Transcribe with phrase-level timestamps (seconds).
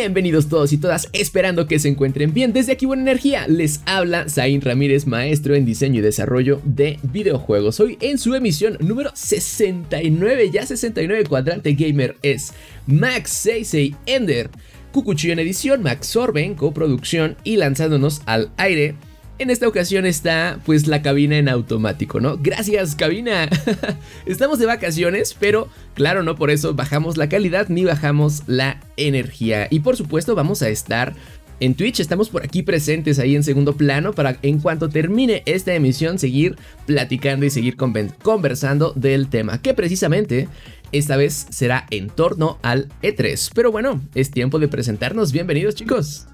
[0.00, 2.52] Bienvenidos todos y todas, esperando que se encuentren bien.
[2.52, 7.80] Desde aquí Buena Energía les habla Zain Ramírez, maestro en diseño y desarrollo de videojuegos.
[7.80, 12.52] Hoy en su emisión número 69, ya 69 cuadrante gamer es
[12.86, 14.50] Max 66 Ender,
[14.92, 18.94] Cucuchillo en edición, Max Sorben, coproducción y lanzándonos al aire
[19.38, 22.36] en esta ocasión está pues la cabina en automático, ¿no?
[22.38, 23.48] Gracias cabina.
[24.26, 29.68] Estamos de vacaciones, pero claro, no por eso bajamos la calidad ni bajamos la energía.
[29.70, 31.14] Y por supuesto vamos a estar
[31.60, 35.74] en Twitch, estamos por aquí presentes ahí en segundo plano para en cuanto termine esta
[35.74, 40.48] emisión seguir platicando y seguir conversando del tema, que precisamente
[40.92, 43.50] esta vez será en torno al E3.
[43.54, 45.32] Pero bueno, es tiempo de presentarnos.
[45.32, 46.26] Bienvenidos chicos.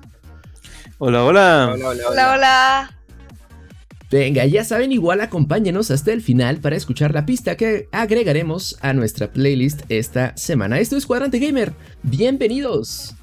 [0.98, 1.70] Hola, hola.
[1.74, 2.08] Hola, hola.
[2.08, 3.03] Hola, hola.
[4.10, 8.92] Venga, ya saben, igual acompáñenos hasta el final para escuchar la pista que agregaremos a
[8.92, 10.78] nuestra playlist esta semana.
[10.78, 11.72] Esto es Cuadrante Gamer.
[12.02, 13.14] Bienvenidos.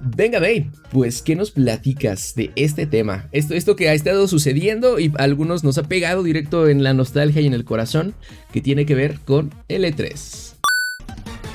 [0.00, 3.28] Venga, May, pues, ¿qué nos platicas de este tema?
[3.32, 6.92] Esto, esto que ha estado sucediendo y a algunos nos ha pegado directo en la
[6.92, 8.14] nostalgia y en el corazón,
[8.52, 10.55] que tiene que ver con L3.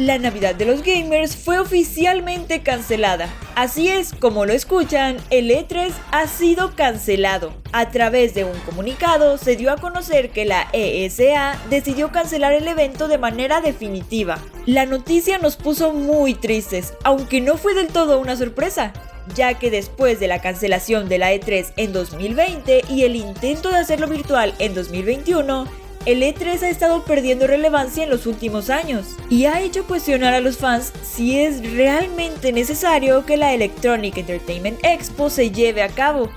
[0.01, 3.29] La Navidad de los gamers fue oficialmente cancelada.
[3.53, 7.53] Así es, como lo escuchan, el E3 ha sido cancelado.
[7.71, 12.67] A través de un comunicado se dio a conocer que la ESA decidió cancelar el
[12.67, 14.39] evento de manera definitiva.
[14.65, 18.93] La noticia nos puso muy tristes, aunque no fue del todo una sorpresa
[19.35, 23.77] ya que después de la cancelación de la E3 en 2020 y el intento de
[23.77, 25.67] hacerlo virtual en 2021,
[26.05, 30.41] el E3 ha estado perdiendo relevancia en los últimos años y ha hecho cuestionar a
[30.41, 36.29] los fans si es realmente necesario que la Electronic Entertainment Expo se lleve a cabo.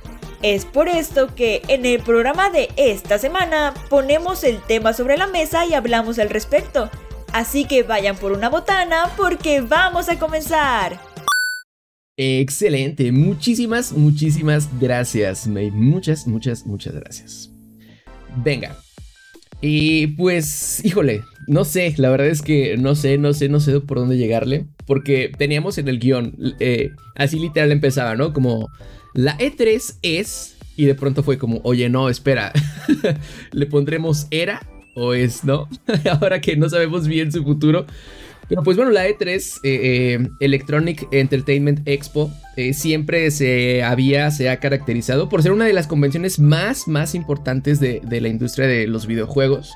[0.42, 5.26] Es por esto que en el programa de esta semana ponemos el tema sobre la
[5.26, 6.90] mesa y hablamos al respecto.
[7.32, 11.00] Así que vayan por una botana porque vamos a comenzar.
[12.16, 15.70] Excelente, muchísimas, muchísimas gracias, May.
[15.70, 17.50] Muchas, muchas, muchas gracias.
[18.36, 18.76] Venga,
[19.66, 23.80] y pues, híjole, no sé, la verdad es que no sé, no sé, no sé
[23.80, 24.66] por dónde llegarle.
[24.84, 28.34] Porque teníamos en el guion, eh, así literal empezaba, ¿no?
[28.34, 28.68] Como
[29.14, 32.52] la E3 es, y de pronto fue como, oye, no, espera,
[33.52, 34.60] le pondremos era
[34.96, 35.66] o es, ¿no?
[36.20, 37.86] Ahora que no sabemos bien su futuro.
[38.48, 44.50] Pero pues bueno, la E3, eh, eh, Electronic Entertainment Expo, eh, siempre se había, se
[44.50, 48.86] ha caracterizado por ser una de las convenciones más, más importantes de, la industria de
[48.86, 49.72] los videojuegos.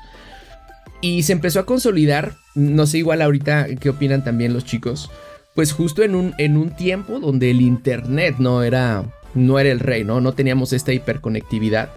[1.01, 5.09] Y se empezó a consolidar, no sé igual ahorita qué opinan también los chicos,
[5.55, 9.03] pues justo en un, en un tiempo donde el Internet no era,
[9.33, 10.21] no era el rey, ¿no?
[10.21, 11.89] No teníamos esta hiperconectividad.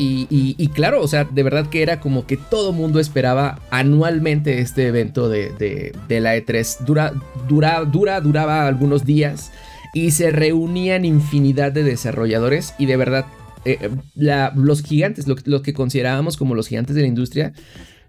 [0.00, 4.86] Y, claro, o sea, de verdad que era como que todo mundo esperaba anualmente este
[4.86, 6.84] evento de, la E3.
[6.84, 7.12] Dura,
[7.48, 9.50] dura, dura, duraba algunos días
[9.94, 13.26] y se reunían infinidad de desarrolladores y de verdad
[13.64, 17.52] eh, los gigantes, lo, que considerábamos como los gigantes de la industria,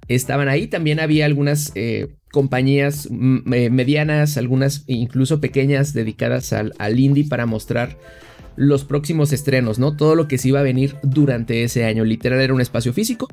[0.07, 0.67] estaban ahí.
[0.67, 7.28] También había algunas eh, compañías mm, eh, medianas, algunas incluso pequeñas dedicadas al, al indie
[7.28, 7.97] para mostrar
[8.55, 9.95] los próximos estrenos, ¿no?
[9.95, 12.03] Todo lo que se iba a venir durante ese año.
[12.03, 13.27] Literal era un espacio físico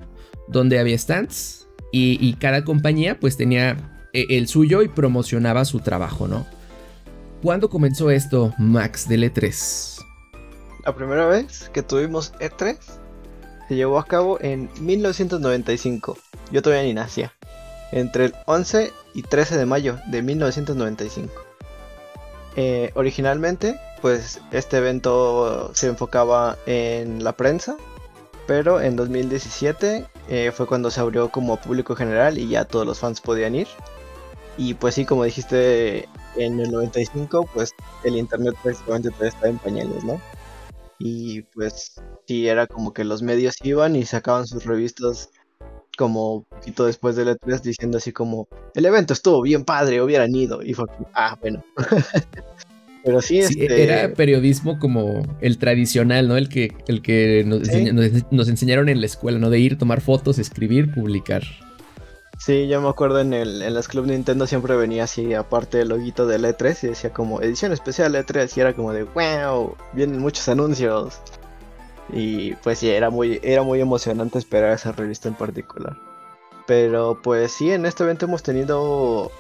[0.49, 3.77] donde había stands y, cada compañía pues tenía
[4.12, 6.47] eh, el suyo y promocionaba su trabajo, ¿no?
[7.43, 10.04] ¿Cuándo comenzó esto, Max, del E3?
[10.84, 12.77] La primera vez que tuvimos E3
[13.69, 16.19] se llevó a cabo en 1995.
[16.53, 17.33] Yo todavía ni nacía.
[17.93, 21.33] Entre el 11 y 13 de mayo de 1995.
[22.57, 27.77] Eh, originalmente pues este evento se enfocaba en la prensa,
[28.47, 33.01] pero en 2017 eh, fue cuando se abrió como público general y ya todos los
[33.01, 33.67] fans podían ir.
[34.57, 37.73] Y pues sí, como dijiste, en el 95 pues
[38.05, 40.21] el internet prácticamente todavía estaba en pañales, ¿no?
[41.01, 45.31] Y pues sí, era como que los medios iban y sacaban sus revistas
[45.99, 50.63] como poquito después del E3 diciendo así como, el evento estuvo bien padre, hubieran ido.
[50.63, 51.65] Y fue, ah, bueno.
[53.07, 53.85] Pero sí, este...
[53.85, 56.37] era periodismo como el tradicional, ¿no?
[56.37, 59.49] El que, el que nos, enseñaron en la escuela, ¿no?
[59.49, 61.45] De ir, tomar fotos, escribir, publicar.
[62.37, 65.91] Sí, yo me acuerdo en el en las Club Nintendo siempre venía así, aparte del
[65.91, 70.19] loguito del E3 y decía como edición especial E3 y era como de wow, vienen
[70.19, 71.21] muchos anuncios.
[72.13, 75.97] Y pues sí, era muy, era muy emocionante esperar esa revista en particular.
[76.67, 79.31] Pero pues sí, en este evento hemos tenido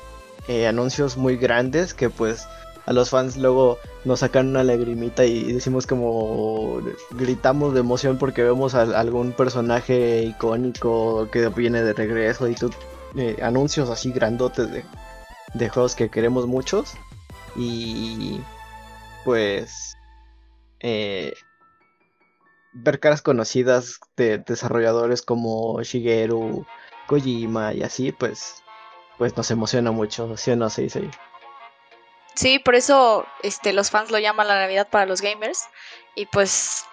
[0.46, 2.46] eh, anuncios muy grandes que pues
[2.86, 6.80] a los fans luego nos sacan una lagrimita y decimos como
[7.10, 12.56] gritamos de emoción porque vemos a, algún personaje icónico que viene de regreso y
[13.16, 14.84] eh, anuncios así grandotes de,
[15.54, 16.94] de juegos que queremos muchos
[17.56, 18.40] y
[19.24, 19.96] pues
[20.78, 21.34] eh,
[22.72, 26.64] ver caras conocidas de desarrolladores como Shigeru,
[27.08, 28.62] Kojima y así pues
[29.18, 31.08] pues nos emociona mucho, ¿sí o no, sí, sí.
[32.36, 35.64] Sí, por eso este, los fans lo llaman la Navidad para los gamers.
[36.14, 36.84] Y pues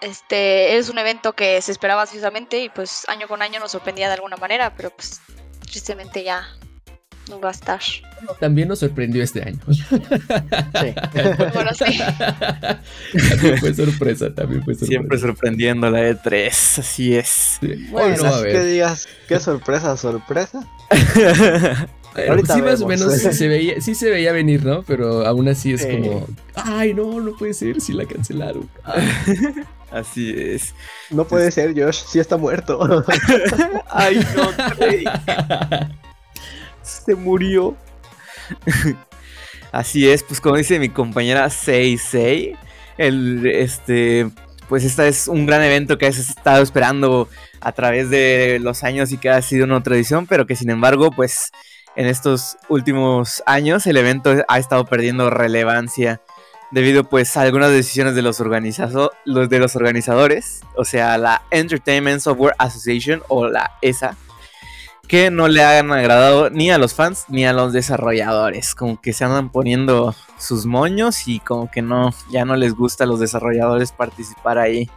[0.00, 4.08] este es un evento que se esperaba ansiosamente y pues año con año nos sorprendía
[4.08, 5.20] de alguna manera, pero pues
[5.60, 6.46] tristemente ya
[7.30, 7.80] no va a estar.
[8.40, 9.60] También nos sorprendió este año.
[10.80, 10.94] Sí.
[11.52, 11.98] bueno, sí.
[13.28, 14.86] También fue sorpresa, también fue sorpresa.
[14.86, 17.58] Siempre sorprendiendo la E3, así es.
[17.90, 20.66] Bueno, bueno que digas, qué sorpresa, sorpresa.
[22.28, 24.82] Ahorita sí, más o menos sí se, veía, sí se veía venir, ¿no?
[24.82, 28.68] Pero aún así es como, ay, no, no puede ser, si la cancelaron.
[29.90, 30.74] Así es.
[31.10, 33.04] No puede ser, Josh, sí está muerto.
[33.90, 34.50] ay, no,
[36.82, 37.76] se murió.
[39.70, 42.56] Así es, pues como dice mi compañera Seisei,
[42.96, 44.30] el este
[44.68, 47.28] pues este es un gran evento que has estado esperando
[47.60, 51.10] a través de los años y que ha sido una tradición, pero que sin embargo,
[51.10, 51.50] pues
[51.96, 56.20] en estos últimos años el evento ha estado perdiendo relevancia
[56.72, 58.40] debido pues a algunas decisiones de los,
[59.24, 64.16] los de los organizadores, o sea, la Entertainment Software Association o la ESA,
[65.06, 69.12] que no le han agradado ni a los fans ni a los desarrolladores, como que
[69.12, 73.20] se andan poniendo sus moños y como que no ya no les gusta a los
[73.20, 74.90] desarrolladores participar ahí.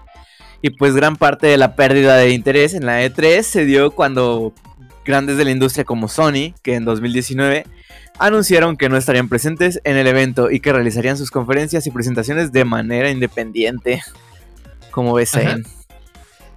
[0.62, 4.54] Y pues gran parte de la pérdida de interés en la E3 se dio cuando
[5.06, 7.66] grandes de la industria como Sony, que en 2019
[8.20, 12.52] anunciaron que no estarían presentes en el evento y que realizarían sus conferencias y presentaciones
[12.52, 14.02] de manera independiente.
[14.92, 15.62] Como ves, ahí.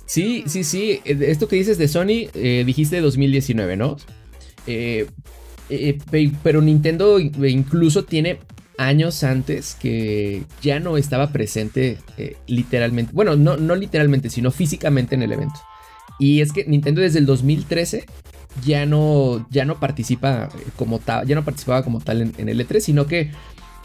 [0.07, 1.01] Sí, sí, sí.
[1.05, 3.97] Eh, esto que dices de Sony, eh, dijiste 2019, ¿no?
[4.67, 5.07] Eh,
[6.43, 8.39] pero Nintendo incluso tiene
[8.79, 11.99] años antes que ya no estaba presente
[12.47, 13.13] literalmente.
[13.13, 15.61] Bueno, no, no literalmente, sino físicamente en el evento.
[16.19, 18.07] Y es que Nintendo desde el 2013
[18.65, 22.81] ya no, ya no participa como tal, ya no participaba como tal en, el E3,
[22.81, 23.31] sino que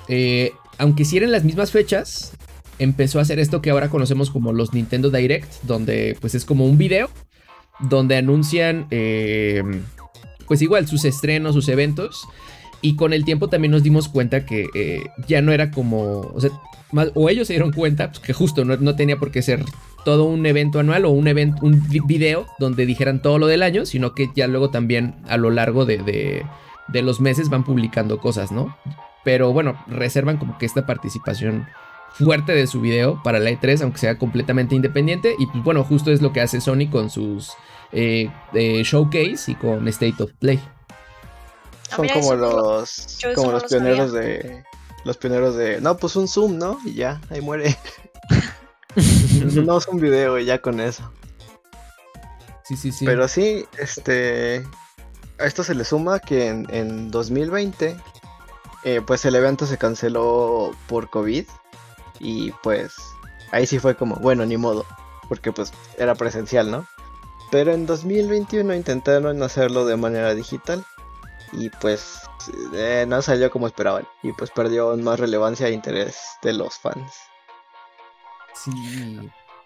[0.08, 2.34] eh, aunque eran las mismas fechas,
[2.80, 6.66] empezó a hacer esto que ahora conocemos como los Nintendo Direct, donde pues es como
[6.66, 7.10] un video
[7.80, 9.64] donde anuncian eh,
[10.48, 12.28] pues igual sus estrenos, sus eventos.
[12.82, 16.42] Y con el tiempo también nos dimos cuenta que eh, ya no era como, o
[16.42, 16.52] sea,
[17.16, 19.64] o ellos se dieron cuenta pues, que justo no, tenía por qué ser
[20.04, 23.86] todo un evento anual o un evento, un video donde dijeran todo lo del año,
[23.86, 26.46] sino que ya luego también a lo largo de,
[26.88, 28.76] de, los meses van publicando cosas, ¿no?
[29.24, 31.68] Pero bueno, reservan como que esta participación
[32.14, 35.36] fuerte de su video para la E3, aunque sea completamente independiente.
[35.40, 37.54] Y pues bueno, justo es lo que hace Sony con sus
[37.92, 40.60] eh, eh, showcase y con State of Play.
[41.90, 44.64] Son como los, como los pioneros de
[45.04, 46.80] los pioneros de, no, pues un zoom, ¿no?
[46.86, 47.76] Y ya, ahí muere.
[48.96, 51.12] no es un video y ya con eso.
[52.64, 53.06] Sí, sí, sí.
[53.06, 54.66] Pero sí, este,
[55.40, 57.98] a esto se le suma que en, 2020,
[58.84, 61.46] eh, pues el evento se canceló por COVID
[62.20, 62.94] y pues
[63.52, 64.86] ahí sí fue como, bueno, ni modo,
[65.28, 66.88] porque pues era presencial, ¿no?
[67.52, 70.84] Pero en 2021 intentaron hacerlo de manera digital
[71.52, 72.22] y pues
[72.74, 77.14] eh, no salió como esperaban y pues perdió más relevancia e interés de los fans.
[78.54, 78.72] Sí.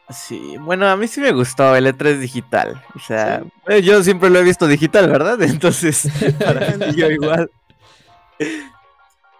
[0.09, 2.81] Sí, bueno, a mí sí me gustó el E3 digital.
[2.95, 5.41] O sea, eh, yo siempre lo he visto digital, ¿verdad?
[5.41, 6.07] Entonces,
[6.39, 7.51] para mí yo igual.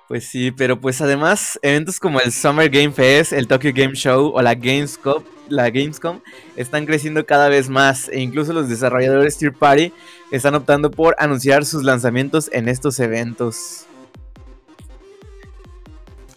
[0.08, 4.32] Pues sí, pero pues además, eventos como el Summer Game Fest, el Tokyo Game Show
[4.34, 6.20] o la Gamescom, la Gamescom
[6.56, 9.94] están creciendo cada vez más e incluso los desarrolladores Tier Party
[10.32, 13.86] están optando por anunciar sus lanzamientos en estos eventos.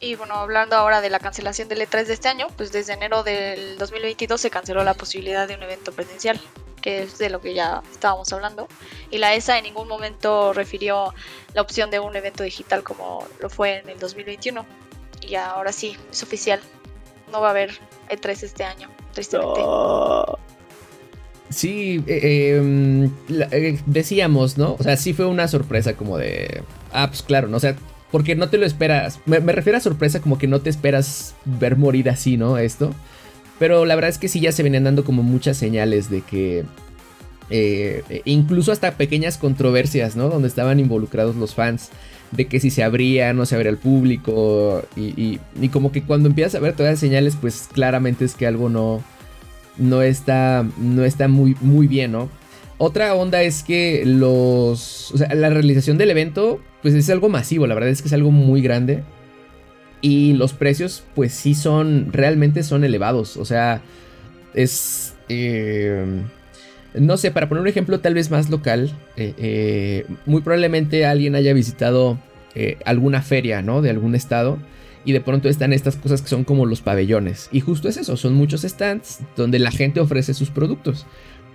[0.03, 3.23] Y bueno, hablando ahora de la cancelación del E3 de este año, pues desde enero
[3.23, 6.41] del 2022 se canceló la posibilidad de un evento presencial,
[6.81, 8.67] que es de lo que ya estábamos hablando.
[9.11, 11.13] Y la ESA en ningún momento refirió
[11.53, 14.65] la opción de un evento digital como lo fue en el 2021.
[15.21, 16.61] Y ahora sí, es oficial.
[17.31, 17.79] No va a haber
[18.09, 19.61] E3 este año, tristemente.
[21.51, 24.77] Sí, eh, em, eh, decíamos, ¿no?
[24.79, 26.63] O sea, sí fue una sorpresa como de...
[26.91, 27.61] Ah, pues claro, ¿no?
[27.61, 27.77] Sea,
[28.11, 29.21] porque no te lo esperas.
[29.27, 32.59] Me, refiero a sorpresa como que no te esperas ver morir así, ¿no?
[32.59, 32.95] Esto.
[33.59, 36.65] Pero la verdad es que sí ya se venían dando como muchas señales de que...
[37.53, 40.29] Eh, incluso hasta pequeñas controversias, ¿no?
[40.29, 41.91] Donde estaban involucrados los fans.
[42.31, 44.83] De que si se abría, no se abría al público.
[44.97, 48.47] Y, y como que cuando empiezas a ver todas las señales, pues claramente es que
[48.47, 49.03] algo no
[49.81, 52.29] no está, no está muy, muy bien, ¿no?
[52.83, 55.13] Otra onda es que los.
[55.13, 58.15] O sea, la realización del evento, pues es algo masivo, la verdad es que es
[58.15, 59.05] algo muy grande.
[60.01, 62.11] Y los precios, pues sí son.
[62.11, 63.37] Realmente son elevados.
[63.37, 63.83] O sea,
[64.55, 65.15] es.
[65.29, 66.23] Eh,
[66.95, 71.35] no sé, para poner un ejemplo tal vez más local, eh, eh, muy probablemente alguien
[71.35, 72.19] haya visitado
[72.87, 73.83] alguna feria, ¿no?
[73.83, 74.59] De algún estado
[75.05, 77.49] y de pronto están estas cosas que son como los pabellones.
[77.53, 81.07] Y justo es eso, son muchos stands donde la gente ofrece sus productos.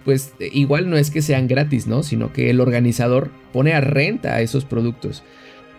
[0.05, 2.03] Pues eh, igual no es que sean gratis, ¿no?
[2.03, 5.23] Sino que el organizador pone a renta a esos productos.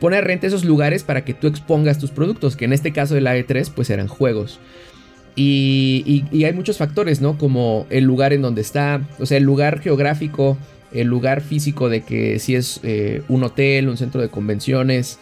[0.01, 3.15] Pone a renta esos lugares para que tú expongas tus productos, que en este caso
[3.15, 4.61] de la E3 pues eran juegos.
[5.37, 7.39] Y, hay muchos factores, ¿no?
[7.39, 10.57] Como el lugar en donde está, o sea, el lugar geográfico,
[10.93, 15.19] el lugar físico de que si es eh, un hotel, un centro de convenciones,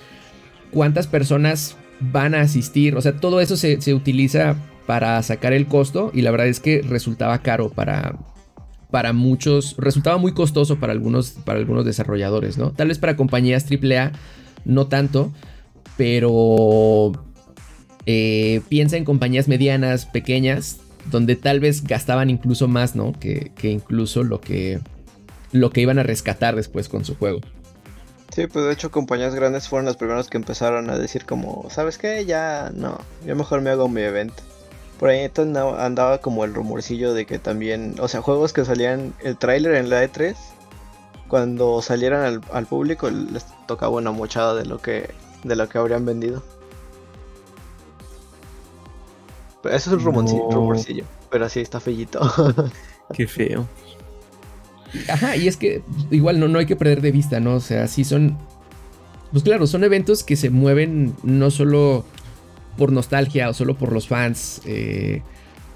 [0.71, 2.97] cuántas personas van a asistir.
[2.97, 4.57] O sea, todo eso se, utiliza
[4.87, 8.17] para sacar el costo y la verdad es que resultaba caro para,
[8.95, 12.71] para muchos, resultaba muy costoso para algunos, para algunos desarrolladores, ¿no?
[12.71, 14.13] Tal vez para compañías AAA
[14.65, 15.33] no tanto,
[15.97, 17.11] pero
[18.07, 20.79] eh, piensa en compañías medianas, pequeñas,
[21.11, 23.19] donde tal vez gastaban incluso más, ¿no?
[23.19, 24.79] Que, que incluso lo que,
[25.51, 27.41] lo que iban a rescatar después con su juego.
[28.33, 31.99] Sí, pues de hecho compañías grandes fueron las primeras que empezaron a decir como, ¿sabes
[31.99, 32.27] qué?
[32.27, 34.41] Ya no, yo mejor me hago mi evento.
[34.99, 35.31] Por ahí
[35.79, 39.91] andaba como el rumorcillo de que también, o sea, juegos que salían el tráiler en
[39.91, 40.37] la E3,
[41.29, 45.11] cuando salieran al, público les tocaba una mochada de lo que
[45.43, 46.43] de lo que habrían vendido.
[49.63, 50.05] Pero eso es un
[50.53, 52.21] rumorcillo, pero así está fellito.
[53.13, 53.67] Qué feo.
[55.09, 57.57] Ajá, y es que igual no, no hay que perder de vista, ¿no?
[57.57, 58.39] O sea, sí son.
[59.33, 62.05] Pues claro, son eventos que se mueven no solo
[62.77, 64.63] por nostalgia o solo por los fans.
[64.67, 65.23] Eh,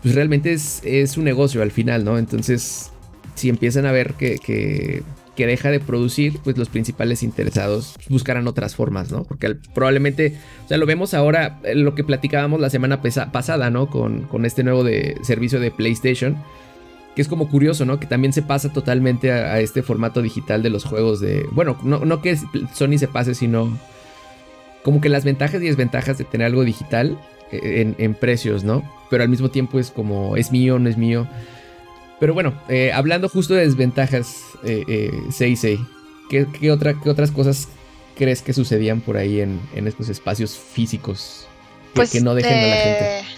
[0.02, 2.18] pues realmente es, es, un negocio al final, ¿no?
[2.18, 2.90] Entonces,
[3.34, 5.02] si empiezan a ver que, que,
[5.36, 9.22] deja de producir, pues los principales interesados buscarán otras formas, ¿no?
[9.22, 13.88] Porque probablemente, o sea, lo vemos ahora, eh, lo que platicábamos la semana pasada, ¿no?
[13.88, 16.36] Con, con este nuevo de, servicio de PlayStation
[17.18, 17.98] que es como curioso, ¿no?
[17.98, 21.48] Que también se pasa totalmente a, este formato digital de los juegos de...
[21.50, 22.36] Bueno, no, que
[22.72, 23.76] Sony se pase, sino
[24.88, 27.18] como que las ventajas y desventajas de tener algo digital
[27.52, 28.90] eh, en, precios, ¿no?
[29.10, 31.28] Pero al mismo tiempo es como, es mío, no es mío.
[32.18, 35.78] Pero bueno, eh, hablando justo de desventajas, eh, eh
[36.30, 37.68] ¿qué, otra, otras cosas
[38.16, 41.46] crees que sucedían por ahí en, estos espacios físicos
[41.92, 43.37] que, pues no dejen a la gente?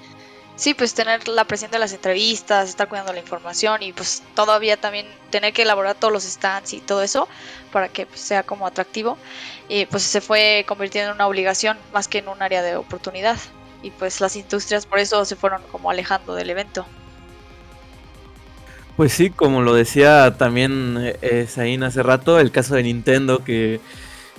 [0.60, 4.76] Sí, pues tener la presión de las entrevistas, estar cuidando la información y pues todavía
[4.76, 7.28] también tener que elaborar todos los stands y todo eso
[7.72, 9.16] para que pues, sea como atractivo.
[9.68, 13.38] Y pues se fue convirtiendo en una obligación más que en un área de oportunidad.
[13.82, 16.84] Y pues las industrias por eso se fueron como alejando del evento.
[18.98, 21.48] Pues sí, como lo decía también eh,
[21.82, 23.80] hace rato, el caso de Nintendo que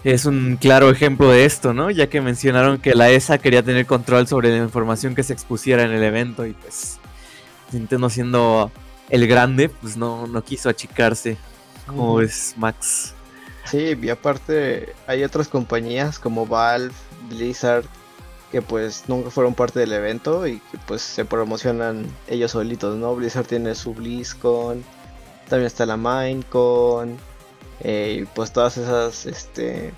[0.04, 1.92] es un claro ejemplo de esto, ¿no?
[1.92, 5.84] Ya que mencionaron que la ESA quería tener control sobre la información que se expusiera
[5.84, 7.00] en el evento y pues
[7.72, 8.72] Nintendo siendo
[9.10, 11.38] el grande, pues no, no quiso achicarse.
[11.86, 13.14] como es Max?
[13.66, 16.94] Sí, y aparte hay otras compañías como Valve,
[17.30, 17.86] Blizzard,
[18.52, 23.16] que pues nunca fueron parte del evento y que pues se promocionan ellos solitos, ¿no?
[23.16, 24.84] Blizzard tiene su BlizzCon,
[25.48, 27.18] también está la Minecon,
[27.84, 29.94] eh, pues todas esas este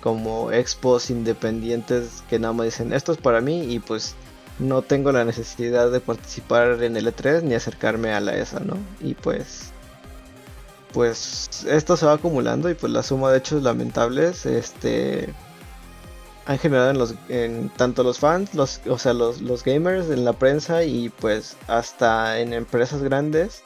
[0.00, 4.14] como expos independientes que nada más dicen esto es para mí y pues
[4.58, 8.76] no tengo la necesidad de participar en el E3 ni acercarme a la ESA, ¿no?
[9.00, 9.72] Y pues
[10.92, 15.32] pues esto se va acumulando y pues la suma de hechos lamentables este
[16.46, 20.24] han generado en los en tanto los fans, los o sea, los, los gamers en
[20.24, 23.62] la prensa y pues hasta en empresas grandes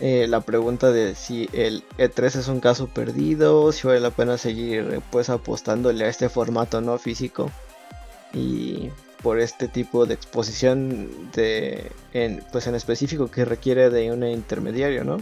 [0.00, 4.36] eh, la pregunta de si el E3 es un caso perdido, si vale la pena
[4.36, 7.50] seguir eh, pues apostándole a este formato no físico
[8.34, 8.90] y
[9.22, 15.02] por este tipo de exposición de en, pues en específico que requiere de un intermediario,
[15.04, 15.18] ¿no?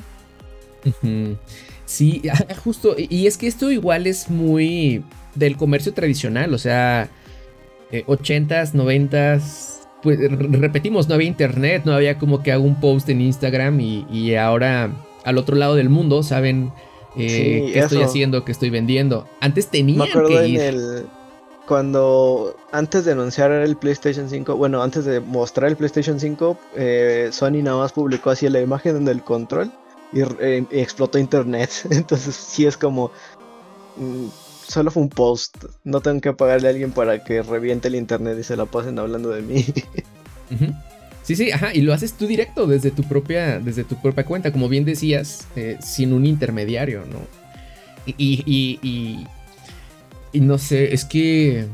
[1.87, 2.23] Sí,
[2.65, 5.05] justo, y es que esto igual es muy
[5.35, 7.09] del comercio tradicional, o sea,
[7.93, 9.74] 80s, eh, 90s,
[10.05, 14.37] pues repetimos, no había internet, no había como que hago un post en Instagram y,
[14.37, 14.93] ahora
[15.25, 16.71] al otro lado del mundo, saben
[17.17, 19.27] eh, qué estoy haciendo, qué estoy vendiendo.
[19.41, 20.61] Antes tenía que ir.
[20.61, 21.07] el
[21.67, 27.31] cuando antes de anunciar el PlayStation 5, bueno, antes de mostrar el PlayStation 5, eh,
[27.33, 29.73] Sony nada más publicó así la imagen del control
[30.13, 31.71] y, eh, explotó internet.
[31.91, 33.11] Entonces sí es como...
[33.97, 34.27] Mm,
[34.67, 35.65] solo fue un post.
[35.85, 38.99] No tengo que pagarle a alguien para que reviente el internet y se la pasen
[38.99, 39.65] hablando de mí.
[41.23, 44.53] Sí, sí, ajá, y lo haces tú directo desde tu propia, desde tu propia cuenta,
[44.53, 47.19] como bien decías, eh, sin un intermediario, ¿no?
[48.05, 49.27] y, y,
[50.35, 51.65] y no sé, es que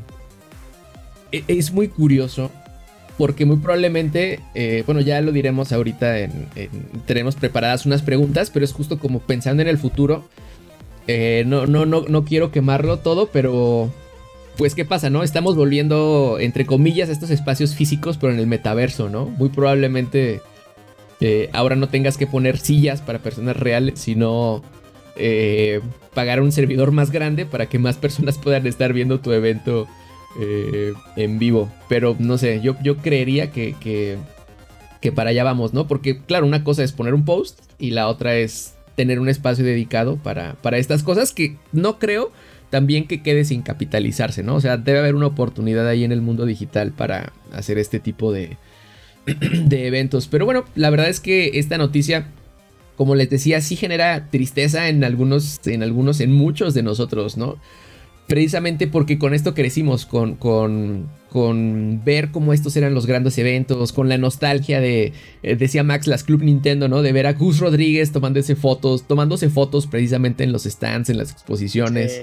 [1.32, 2.52] e, es muy curioso
[3.18, 6.32] porque muy probablemente, eh, bueno, ya lo diremos ahorita, en,
[7.06, 10.24] tenemos preparadas unas preguntas, pero es justo como pensando en el futuro.
[11.06, 13.90] Eh, no, no, no, no quiero quemarlo todo, pero
[14.56, 15.22] pues qué pasa, ¿no?
[15.22, 19.26] Estamos volviendo, entre comillas, a estos espacios físicos, pero en el metaverso, ¿no?
[19.26, 20.42] Muy probablemente
[21.20, 24.62] eh, ahora no tengas que poner sillas para personas reales, sino
[25.16, 25.80] eh,
[26.14, 29.86] pagar un servidor más grande para que más personas puedan estar viendo tu evento
[30.40, 31.70] eh, en vivo.
[31.88, 35.86] Pero no sé, yo, yo creería que, que, para allá vamos, ¿no?
[35.86, 39.64] Porque claro, una cosa es poner un post y la otra es tener un espacio
[39.64, 42.32] dedicado para, para estas cosas que no creo
[42.70, 44.54] también que quede sin capitalizarse, ¿no?
[44.54, 48.32] O sea, debe haber una oportunidad ahí en el mundo digital para hacer este tipo
[48.32, 48.58] de,
[49.26, 50.28] de eventos.
[50.28, 52.28] Pero bueno, la verdad es que esta noticia
[53.00, 57.56] como les decía, sí genera tristeza en algunos, en algunos, en muchos de nosotros, ¿no?
[58.30, 63.92] Precisamente porque con esto crecimos, con, con, con ver cómo estos eran los grandes eventos,
[63.92, 67.02] con la nostalgia de, eh, decía Max, las Club Nintendo, ¿no?
[67.02, 71.32] De ver a Gus Rodríguez tomándose fotos, tomándose fotos precisamente en los stands, en las
[71.32, 72.22] exposiciones.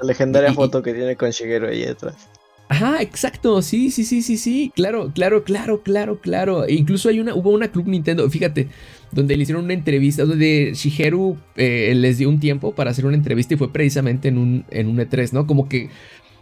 [0.00, 2.28] la legendaria foto que tiene con Shigeru ahí detrás.
[2.70, 6.66] Ajá, exacto, sí, sí, sí, sí, sí, claro, claro, claro, claro, claro.
[6.66, 8.68] E incluso hay una, hubo una Club Nintendo, fíjate,
[9.10, 13.16] donde le hicieron una entrevista, donde Shigeru eh, les dio un tiempo para hacer una
[13.16, 15.46] entrevista y fue precisamente en un, en un E3, ¿no?
[15.46, 15.88] Como que,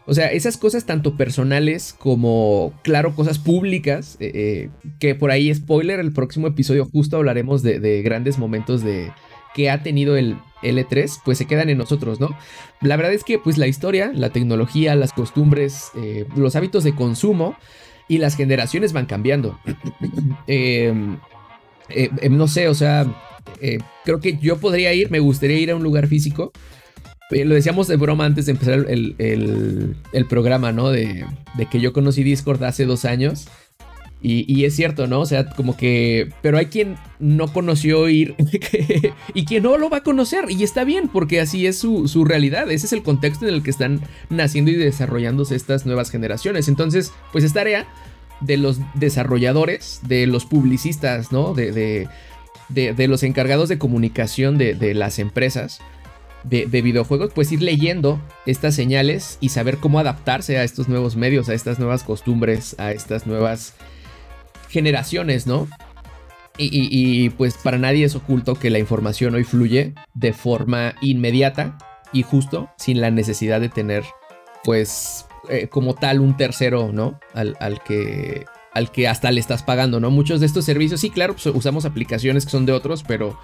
[0.05, 5.55] o sea, esas cosas tanto personales como, claro, cosas públicas, eh, eh, que por ahí,
[5.55, 9.13] spoiler, el próximo episodio justo hablaremos de, de grandes momentos de
[9.55, 12.31] que ha tenido el L3, pues se quedan en nosotros, ¿no?
[12.81, 16.95] La verdad es que pues la historia, la tecnología, las costumbres, eh, los hábitos de
[16.95, 17.57] consumo
[18.09, 19.59] y las generaciones van cambiando.
[20.47, 21.19] Em,
[21.89, 23.07] eh, em, no sé, o sea,
[23.61, 26.53] eh, creo que yo podría ir, me gustaría ir a un lugar físico.
[27.31, 30.91] lo decíamos de broma antes de empezar el, programa, ¿no?
[30.91, 31.27] De
[31.71, 33.49] que yo conocí Discord hace dos años.
[34.29, 35.21] Y, es cierto, ¿no?
[35.21, 36.31] O sea, como que...
[36.43, 38.35] Pero hay quien no conoció ir
[39.35, 40.47] y quien no lo va a conocer.
[40.51, 42.69] Y está bien, porque así es su, realidad.
[42.69, 46.67] Ese es el contexto en el que están naciendo y desarrollándose estas nuevas generaciones.
[46.67, 47.87] Entonces, pues es tarea
[48.41, 51.55] de los desarrolladores, de los publicistas, ¿no?
[51.55, 52.09] De,
[52.69, 55.79] de, los encargados de comunicación de, las empresas
[56.43, 61.49] de, videojuegos, pues ir leyendo estas señales y saber cómo adaptarse a estos nuevos medios,
[61.49, 63.75] a estas nuevas costumbres, a estas nuevas
[64.77, 65.69] generaciones, ¿no?
[66.59, 71.79] Y, pues para nadie es oculto que la información hoy fluye de forma inmediata
[72.13, 74.05] y justo sin la necesidad de tener
[74.65, 77.19] pues eh, como tal un tercero, ¿no?
[77.35, 80.11] Al, que al que hasta le estás pagando, ¿no?
[80.11, 83.39] Muchos de estos servicios, sí, claro, pues, usamos aplicaciones que son de otros, pero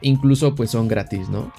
[0.00, 1.52] incluso pues son gratis, ¿no?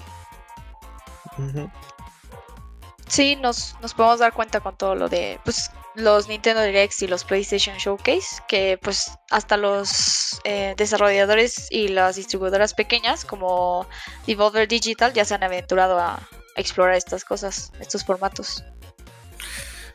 [3.06, 7.08] Sí, nos, nos podemos dar cuenta con todo lo de, pues los Nintendo Directs y
[7.08, 13.86] los PlayStation Showcase, que pues hasta los eh, desarrolladores y las distribuidoras pequeñas como
[14.26, 16.20] Devolver Digital ya se han aventurado a,
[16.56, 18.64] explorar estas cosas, estos formatos.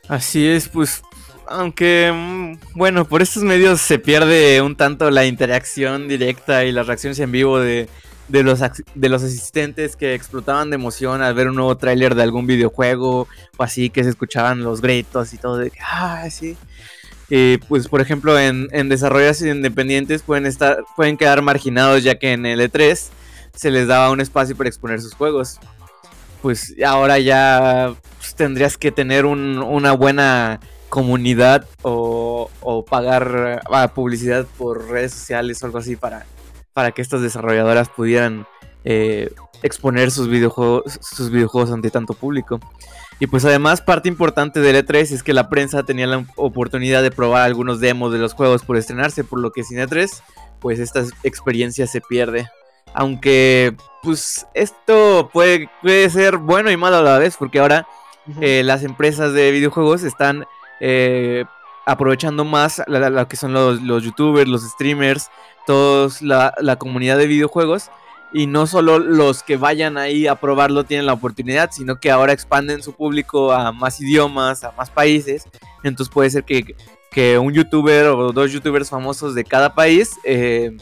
[0.08, 1.02] Así es, pues
[1.46, 6.88] aunque mm, bueno, por estos medios se pierde un tanto la interacción directa y las
[6.88, 7.90] reacciones en vivo de,
[8.28, 8.60] de los,
[8.96, 13.28] de los asistentes que explotaban de emoción al ver un nuevo tráiler de algún videojuego
[13.58, 16.58] o así, que se escuchaban los gritos y todo de que, ah, sí.
[17.68, 22.46] pues por ejemplo en, en desarrollos independientes pueden, estar, pueden quedar marginados ya que en
[22.46, 23.10] el E3
[23.56, 25.60] se les daba un espacio para exponer sus juegos.
[26.42, 30.60] Pues ahora ya pues, tendrías que tener una buena
[30.90, 36.26] comunidad o, o pagar ah, publicidad por redes sociales o algo así para
[36.74, 38.48] para que estas desarrolladoras pudieran
[38.84, 42.60] eh, exponer sus videojuegos, sus videojuegos ante tanto público.
[43.20, 47.12] Y pues además parte importante del E3 es que la prensa tenía la oportunidad de
[47.12, 50.10] probar algunos demos de los juegos por estrenarse, por lo que sin E3
[50.60, 52.50] pues esta experiencia se pierde.
[52.94, 57.88] Aunque pues esto puede, puede ser bueno y malo a la vez, porque ahora
[58.42, 60.46] eh, las empresas de videojuegos están
[60.80, 61.46] eh,
[61.86, 65.30] aprovechando más lo que son los, los youtubers, los streamers,
[65.66, 66.10] toda
[66.60, 67.90] la, comunidad de videojuegos
[68.34, 72.34] y no solo los que vayan ahí a probarlo tienen la oportunidad, sino que ahora
[72.34, 75.46] expanden su público a más idiomas, a más países.
[75.84, 76.76] Entonces puede ser que,
[77.12, 80.76] que un youtuber o dos youtubers famosos de cada país eh,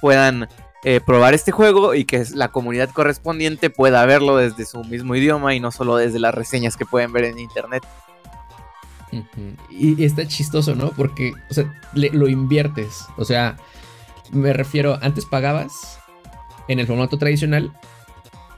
[0.00, 0.48] puedan
[0.86, 5.54] eh, probar este juego y que la comunidad correspondiente pueda verlo desde su mismo idioma
[5.54, 7.82] y no solo desde las reseñas que pueden ver en internet.
[9.70, 10.90] Y está chistoso, ¿no?
[10.90, 13.06] Porque, o sea, lo inviertes.
[13.16, 13.56] O sea,
[14.32, 15.98] me refiero, antes pagabas
[16.68, 17.72] en el formato tradicional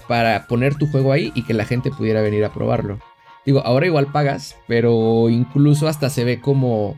[0.09, 2.99] para poner tu juego ahí y que la gente pudiera venir a probarlo.
[3.45, 6.97] Digo, ahora igual pagas, pero incluso hasta se ve como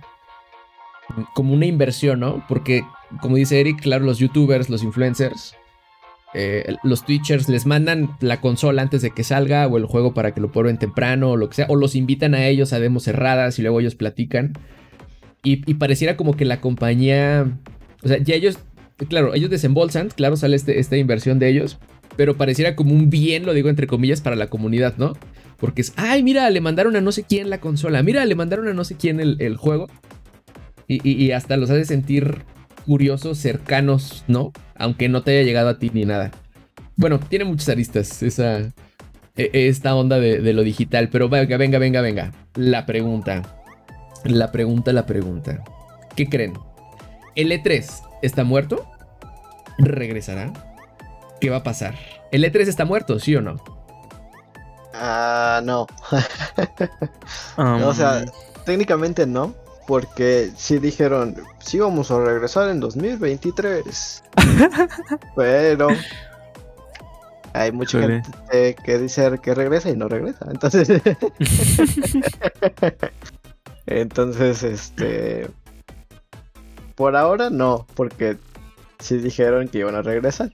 [1.34, 2.44] como una inversión, ¿no?
[2.48, 2.84] Porque
[3.20, 5.54] como dice Eric, claro, los youtubers, los influencers,
[6.34, 10.34] eh, los Twitchers les mandan la consola antes de que salga o el juego para
[10.34, 13.04] que lo prueben temprano o lo que sea, o los invitan a ellos a demos
[13.04, 14.52] cerradas y luego ellos platican.
[15.42, 17.46] Y, y pareciera como que la compañía,
[18.02, 18.58] o sea, ya ellos
[19.06, 21.78] claro, ellos desembolsan, claro, sale este, esta inversión de ellos,
[22.16, 25.12] pero pareciera como un bien, lo digo entre comillas, para la comunidad, ¿no?
[25.58, 28.68] Porque es, ay, mira, le mandaron a no sé quién la consola, mira, le mandaron
[28.68, 29.88] a no sé quién el, juego.
[30.90, 32.44] Y, hasta los hace sentir
[32.86, 34.52] curiosos, cercanos, ¿no?
[34.74, 36.30] Aunque no te haya llegado a ti ni nada.
[36.96, 38.60] Bueno, tiene muchas aristas esa,
[39.36, 42.32] e, esta onda de, de lo digital, pero venga, venga, venga, venga.
[42.54, 43.42] La pregunta,
[44.24, 45.62] la pregunta, la pregunta.
[46.16, 46.54] ¿Qué creen?
[47.38, 48.84] ¿El E3 está muerto?
[49.78, 50.52] ¿Regresará?
[51.40, 51.94] ¿Qué va a pasar?
[52.32, 53.54] ¿El E3 está muerto, sí o no?
[54.92, 55.86] Ah, no.
[57.56, 58.64] O sea, um.
[58.64, 59.54] técnicamente no,
[59.86, 64.24] porque sí dijeron, sí vamos a regresar en 2023.
[65.36, 65.86] Pero
[67.52, 70.44] hay mucha gente que dice que regresa y no regresa.
[70.50, 70.88] Entonces,
[73.86, 75.48] entonces, este,
[76.98, 78.38] por ahora no, porque
[78.98, 80.52] sí dijeron que iban a regresar.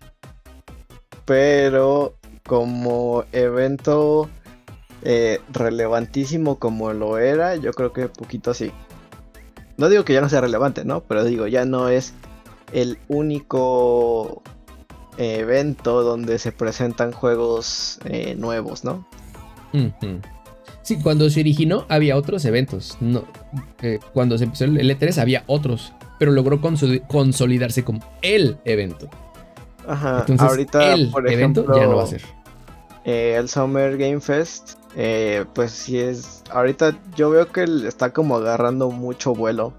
[1.25, 4.29] Pero como evento
[5.03, 8.73] eh, relevantísimo como lo era, yo creo que poquito así.
[9.79, 11.01] No digo que ya no sea relevante, ¿no?
[11.01, 12.13] Pero digo, ya no es
[12.75, 14.43] el único
[15.17, 19.09] evento donde se presentan juegos eh, nuevos, ¿no?
[20.83, 22.99] Sí, cuando se originó había otros eventos.
[23.01, 23.25] No,
[23.81, 25.95] eh, cuando se empezó el E3 había otros
[26.25, 26.59] pero logró
[27.07, 29.11] consolidarse como el evento.
[29.87, 32.23] Ajá, Entonces, ahorita, el por evento ya no va a ser.
[33.05, 36.43] Eh, el Summer Game Fest, eh, pues sí es.
[36.51, 39.75] Ahorita yo veo que está como agarrando mucho vuelo.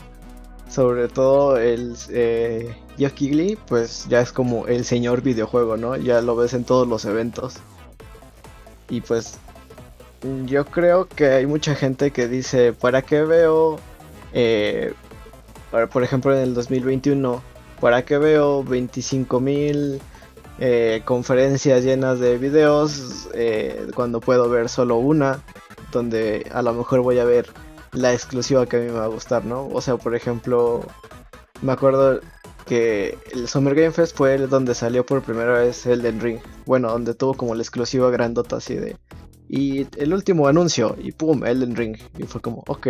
[0.70, 5.96] Sobre todo el eh, Jeff Kigley, pues ya es como el señor videojuego, ¿no?
[5.96, 7.56] Ya lo ves en todos los eventos.
[8.88, 9.40] Y pues
[10.46, 13.80] yo creo que hay mucha gente que dice, ¿para qué veo
[14.32, 14.94] eh,
[15.92, 17.42] por ejemplo, en el 2021,
[17.80, 20.00] ¿para qué veo 25.000
[20.60, 25.42] eh, conferencias llenas de videos eh, cuando puedo ver solo una?
[25.92, 27.48] Donde a lo mejor voy a ver
[27.92, 29.68] la exclusiva que a mí me va a gustar, ¿no?
[29.68, 30.82] O sea, por ejemplo,
[31.62, 32.20] me acuerdo
[32.66, 36.40] que el Summer Game Fest fue el donde salió por primera vez Elden Ring.
[36.66, 38.98] Bueno, donde tuvo como la exclusiva grandota así de...
[39.48, 41.98] Y el último anuncio, y pum, Elden Ring.
[42.18, 42.88] Y fue como, ok,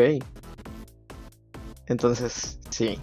[1.88, 3.00] entonces, sí.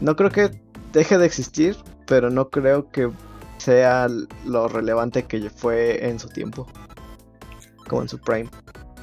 [0.00, 0.50] No creo que
[0.92, 3.10] deje de existir, pero no creo que
[3.58, 4.08] sea
[4.44, 6.66] lo relevante que fue en su tiempo.
[7.88, 8.48] Como en su prime.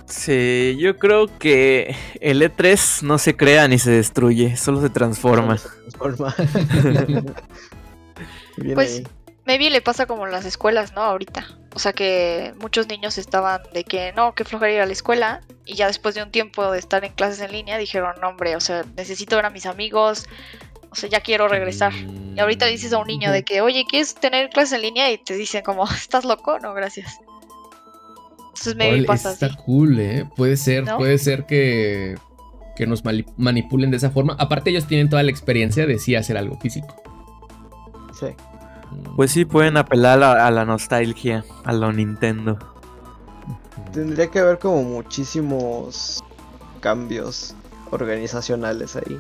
[0.05, 5.57] Sí, yo creo que el E3 no se crea ni se destruye, solo se transforma.
[5.57, 6.33] se transforma.
[8.73, 9.03] pues
[9.47, 11.01] maybe le pasa como en las escuelas, ¿no?
[11.01, 11.47] Ahorita.
[11.73, 15.41] O sea que muchos niños estaban de que no, que flojera ir a la escuela.
[15.65, 18.55] Y ya después de un tiempo de estar en clases en línea dijeron, no, hombre,
[18.55, 20.27] o sea, necesito ver a mis amigos.
[20.91, 21.93] O sea, ya quiero regresar.
[21.93, 25.11] Y ahorita dices a un niño de que, oye, ¿quieres tener clases en línea?
[25.11, 26.59] Y te dicen como, ¿estás loco?
[26.59, 27.19] No, gracias.
[28.49, 30.25] Entonces maybe pasa está cool, ¿eh?
[30.35, 32.17] Puede ser, puede ser que,
[32.75, 33.03] que nos
[33.37, 34.35] manipulen de esa forma.
[34.39, 36.95] Aparte ellos tienen toda la experiencia de sí hacer algo físico.
[38.19, 38.27] Sí.
[39.15, 42.57] Pues sí, pueden apelar a, la nostalgia, a lo Nintendo.
[43.93, 46.23] Tendría que haber como muchísimos
[46.79, 47.55] cambios
[47.91, 49.19] organizacionales ahí.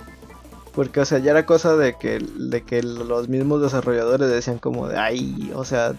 [0.73, 4.87] Porque, o sea, ya era cosa de que, de que los mismos desarrolladores decían como
[4.87, 5.95] de, ay, o sea,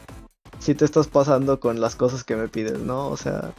[0.60, 3.08] si te estás pasando con las cosas que me pides, ¿no?
[3.08, 3.52] O sea,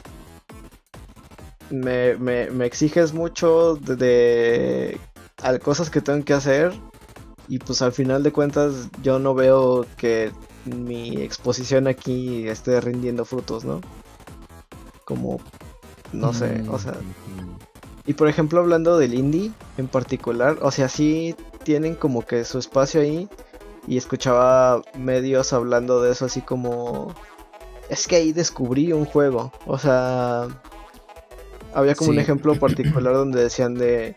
[1.69, 6.73] me, me, me exiges mucho de, de, cosas que tengo que hacer
[7.49, 10.31] y pues al final de cuentas yo no veo que
[10.65, 13.81] mi exposición aquí esté rindiendo frutos, ¿no?
[15.03, 15.39] Como,
[16.13, 16.93] no sé, o sea...
[18.05, 22.59] Y por ejemplo hablando del indie en particular, o sea, sí tienen como que su
[22.59, 23.27] espacio ahí
[23.87, 27.13] y escuchaba medios hablando de eso así como
[27.89, 29.51] es que ahí descubrí un juego.
[29.65, 30.47] O sea,
[31.73, 34.15] había como un ejemplo particular donde decían de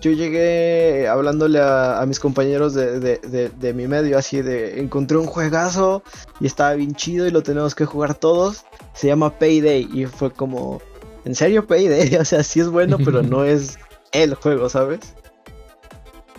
[0.00, 5.16] yo llegué hablándole a, mis compañeros de, de- de- de mi medio así de encontré
[5.16, 6.02] un juegazo
[6.40, 8.64] y estaba bien chido y lo tenemos que jugar todos.
[8.94, 10.80] Se llama Payday y fue como,
[11.24, 12.14] ¿en serio Payday?
[12.20, 13.78] O sea, sí es bueno, pero no es
[14.12, 15.00] el juego, ¿sabes?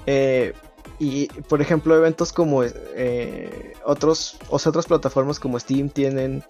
[0.05, 0.53] Eh,
[0.97, 6.43] y por ejemplo, eventos como eh, otros, o sea, otras plataformas como Steam tienen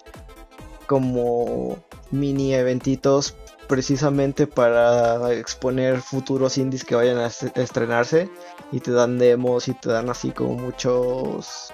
[0.86, 1.78] como
[2.10, 3.36] mini eventitos
[3.70, 8.28] precisamente para exponer futuros indies que vayan a est- estrenarse
[8.72, 11.72] y te dan demos y te dan así como muchos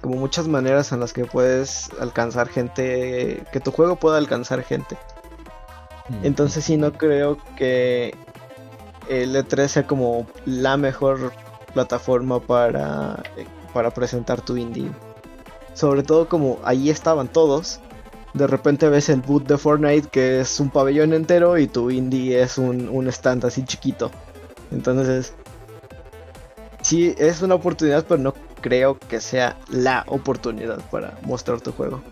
[0.00, 4.96] como muchas maneras en las que puedes alcanzar gente que tu juego pueda alcanzar gente
[6.24, 8.16] entonces sí no creo que
[9.08, 11.32] el E3 sea como la mejor
[11.74, 13.22] plataforma para,
[13.72, 14.90] para presentar tu indie.
[15.74, 17.80] Sobre todo como ahí estaban todos.
[18.34, 22.40] De repente ves el boot de Fortnite que es un pabellón entero y tu indie
[22.40, 24.10] es un, un stand así chiquito.
[24.70, 25.34] Entonces,
[26.82, 32.02] sí, es una oportunidad, pero no creo que sea la oportunidad para mostrar tu juego.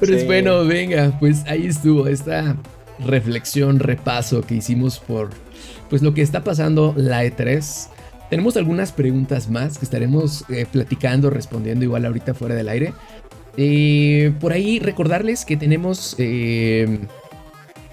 [0.00, 2.56] Pero es bueno, venga, pues ahí estuvo esta
[2.98, 5.30] reflexión, repaso que hicimos por
[5.88, 7.88] pues lo que está pasando la E3.
[8.30, 12.94] Tenemos algunas preguntas más que estaremos eh, platicando, respondiendo igual ahorita fuera del aire.
[13.56, 17.00] Eh, por ahí recordarles que tenemos eh,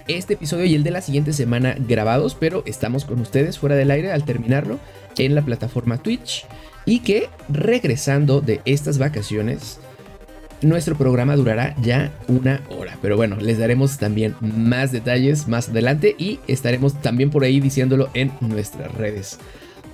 [0.08, 3.90] este episodio y el de la siguiente semana grabados, pero estamos con ustedes fuera del
[3.90, 4.78] aire al terminarlo
[5.16, 6.46] en la plataforma Twitch.
[6.86, 9.78] Y que regresando de estas vacaciones,
[10.62, 12.98] nuestro programa durará ya una hora.
[13.02, 18.08] Pero bueno, les daremos también más detalles más adelante y estaremos también por ahí diciéndolo
[18.14, 19.38] en nuestras redes.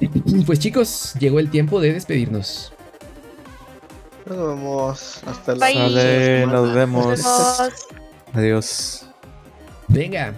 [0.47, 2.73] Pues chicos, llegó el tiempo de despedirnos.
[4.27, 6.47] Nos vemos hasta la semana.
[6.47, 7.21] nos vemos.
[8.33, 9.07] Adiós.
[9.87, 10.35] Venga,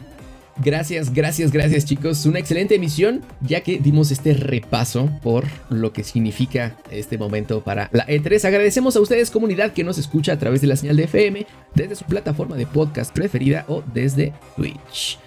[0.58, 2.26] gracias, gracias, gracias chicos.
[2.26, 7.88] Una excelente emisión ya que dimos este repaso por lo que significa este momento para
[7.92, 8.44] la E3.
[8.44, 11.96] Agradecemos a ustedes comunidad que nos escucha a través de la señal de FM, desde
[11.96, 15.18] su plataforma de podcast preferida o desde Twitch.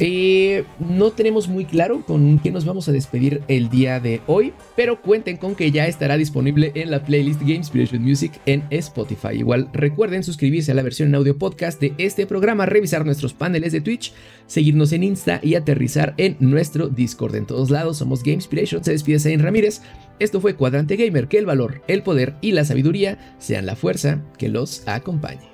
[0.00, 4.52] Eh, no tenemos muy claro con qué nos vamos a despedir el día de hoy,
[4.76, 9.34] pero cuenten con que ya estará disponible en la playlist Game Inspiration Music en Spotify.
[9.34, 13.72] Igual recuerden suscribirse a la versión en audio podcast de este programa, revisar nuestros paneles
[13.72, 14.12] de Twitch,
[14.46, 17.36] seguirnos en Insta y aterrizar en nuestro Discord.
[17.36, 19.80] En todos lados somos Game Inspiration, se despide Zain Ramírez.
[20.18, 24.22] Esto fue Cuadrante Gamer, que el valor, el poder y la sabiduría sean la fuerza
[24.38, 25.53] que los acompañe.